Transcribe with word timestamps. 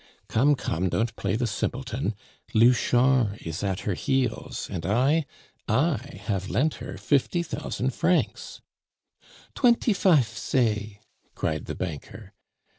"Come, 0.29 0.55
come, 0.55 0.89
don't 0.89 1.15
play 1.15 1.35
the 1.35 1.45
simpleton. 1.45 2.15
Louchard 2.55 3.37
is 3.45 3.61
at 3.63 3.81
her 3.81 3.93
heels, 3.93 4.67
and 4.67 4.83
I 4.83 5.27
I 5.67 6.21
have 6.23 6.49
lent 6.49 6.73
her 6.81 6.97
fifty 6.97 7.43
thousand 7.43 7.91
francs" 7.93 8.61
"Twenty 9.53 9.93
fife 9.93 10.35
say!" 10.35 11.01
cried 11.35 11.65
the 11.65 11.75
banker. 11.75 12.33